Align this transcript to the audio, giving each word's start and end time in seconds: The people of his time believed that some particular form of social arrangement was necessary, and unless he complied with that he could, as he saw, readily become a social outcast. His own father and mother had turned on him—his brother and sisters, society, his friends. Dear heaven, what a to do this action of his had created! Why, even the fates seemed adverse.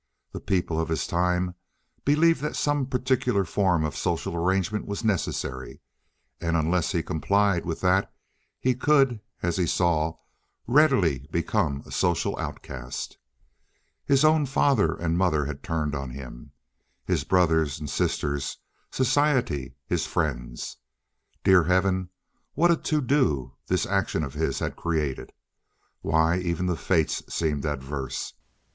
The 0.31 0.39
people 0.41 0.79
of 0.79 0.89
his 0.89 1.05
time 1.05 1.53
believed 2.05 2.41
that 2.41 2.55
some 2.55 2.87
particular 2.87 3.45
form 3.45 3.85
of 3.85 3.95
social 3.95 4.35
arrangement 4.35 4.87
was 4.87 5.03
necessary, 5.03 5.79
and 6.39 6.57
unless 6.57 6.91
he 6.91 7.03
complied 7.03 7.65
with 7.67 7.81
that 7.81 8.11
he 8.59 8.73
could, 8.73 9.19
as 9.43 9.57
he 9.57 9.67
saw, 9.67 10.15
readily 10.65 11.27
become 11.31 11.83
a 11.85 11.91
social 11.91 12.35
outcast. 12.39 13.19
His 14.03 14.25
own 14.25 14.47
father 14.47 14.95
and 14.95 15.19
mother 15.19 15.45
had 15.45 15.61
turned 15.61 15.93
on 15.93 16.09
him—his 16.09 17.23
brother 17.23 17.61
and 17.61 17.87
sisters, 17.87 18.57
society, 18.89 19.75
his 19.85 20.07
friends. 20.07 20.77
Dear 21.43 21.65
heaven, 21.65 22.09
what 22.55 22.71
a 22.71 22.75
to 22.75 23.01
do 23.01 23.53
this 23.67 23.85
action 23.85 24.23
of 24.23 24.33
his 24.33 24.57
had 24.57 24.75
created! 24.75 25.31
Why, 26.01 26.39
even 26.39 26.65
the 26.65 26.75
fates 26.75 27.21
seemed 27.31 27.67
adverse. 27.67 28.33